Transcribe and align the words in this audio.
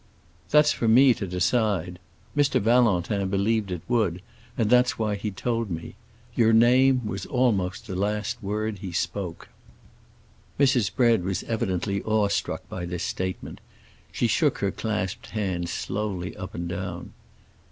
"That's 0.49 0.71
for 0.71 0.87
me 0.87 1.13
to 1.13 1.27
decide. 1.27 1.99
Mr. 2.35 2.59
Valentin 2.59 3.29
believed 3.29 3.69
it 3.69 3.83
would, 3.87 4.23
and 4.57 4.67
that's 4.67 4.97
why 4.97 5.13
he 5.13 5.29
told 5.29 5.69
me. 5.69 5.93
Your 6.33 6.53
name 6.53 7.05
was 7.05 7.27
almost 7.27 7.85
the 7.85 7.95
last 7.95 8.41
word 8.41 8.79
he 8.79 8.91
spoke." 8.93 9.49
Mrs. 10.59 10.89
Bread 10.95 11.23
was 11.23 11.43
evidently 11.43 12.01
awe 12.01 12.29
struck 12.29 12.67
by 12.67 12.83
this 12.83 13.03
statement; 13.03 13.61
she 14.11 14.25
shook 14.25 14.57
her 14.57 14.71
clasped 14.71 15.27
hands 15.29 15.69
slowly 15.71 16.35
up 16.35 16.55
and 16.55 16.67
down. 16.67 17.13